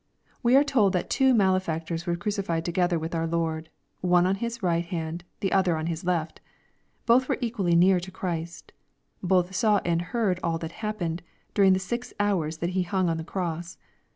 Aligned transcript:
We 0.41 0.55
are 0.55 0.63
told 0.63 0.93
that 0.93 1.11
two 1.11 1.31
male 1.31 1.59
factors 1.59 2.05
w#e 2.05 2.17
crucified 2.19 2.65
together 2.65 2.97
with 2.97 3.13
our 3.13 3.27
Lord, 3.27 3.69
one 3.99 4.25
on 4.25 4.37
His 4.41 4.63
right 4.63 4.83
hand 4.83 5.21
and 5.21 5.23
the 5.41 5.51
other 5.51 5.77
on 5.77 5.85
His 5.85 6.03
left. 6.03 6.41
Both 7.05 7.29
were 7.29 7.37
equally 7.39 7.75
near 7.75 7.99
to 7.99 8.09
Christ. 8.09 8.71
Both 9.21 9.53
saw 9.55 9.79
and 9.85 10.01
heard 10.01 10.39
all 10.41 10.57
that 10.57 10.71
happened^ 10.71 11.19
during 11.53 11.73
the 11.73 11.79
six 11.79 12.15
hours 12.19 12.57
that 12.57 12.71
He 12.71 12.83
LuDg 12.83 13.09
on 13.11 13.17
the 13.17 13.23
cross. 13.23 13.77